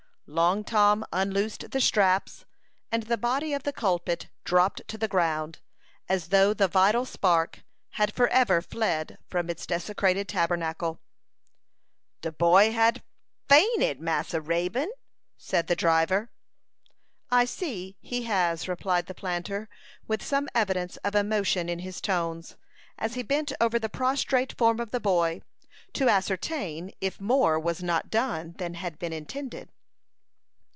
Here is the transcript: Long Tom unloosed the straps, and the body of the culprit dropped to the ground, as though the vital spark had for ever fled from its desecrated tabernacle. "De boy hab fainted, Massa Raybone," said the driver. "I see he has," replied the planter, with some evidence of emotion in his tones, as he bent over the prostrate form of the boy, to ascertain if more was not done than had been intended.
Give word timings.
Long 0.33 0.63
Tom 0.63 1.03
unloosed 1.11 1.71
the 1.71 1.81
straps, 1.81 2.45
and 2.89 3.03
the 3.03 3.17
body 3.17 3.51
of 3.53 3.63
the 3.63 3.73
culprit 3.73 4.29
dropped 4.45 4.81
to 4.87 4.97
the 4.97 5.09
ground, 5.09 5.59
as 6.07 6.29
though 6.29 6.53
the 6.53 6.69
vital 6.69 7.03
spark 7.03 7.65
had 7.95 8.13
for 8.13 8.29
ever 8.29 8.61
fled 8.61 9.17
from 9.27 9.49
its 9.49 9.65
desecrated 9.67 10.29
tabernacle. 10.29 11.01
"De 12.21 12.31
boy 12.31 12.71
hab 12.71 13.01
fainted, 13.49 13.99
Massa 13.99 14.39
Raybone," 14.39 14.87
said 15.37 15.67
the 15.67 15.75
driver. 15.75 16.31
"I 17.29 17.43
see 17.43 17.97
he 17.99 18.23
has," 18.23 18.69
replied 18.69 19.07
the 19.07 19.13
planter, 19.13 19.67
with 20.07 20.23
some 20.23 20.47
evidence 20.55 20.95
of 20.97 21.13
emotion 21.13 21.67
in 21.67 21.79
his 21.79 21.99
tones, 21.99 22.55
as 22.97 23.15
he 23.15 23.21
bent 23.21 23.51
over 23.59 23.77
the 23.77 23.89
prostrate 23.89 24.57
form 24.57 24.79
of 24.79 24.91
the 24.91 25.01
boy, 25.01 25.41
to 25.91 26.07
ascertain 26.07 26.93
if 27.01 27.19
more 27.19 27.59
was 27.59 27.83
not 27.83 28.09
done 28.09 28.53
than 28.59 28.75
had 28.75 28.97
been 28.97 29.11
intended. 29.11 29.67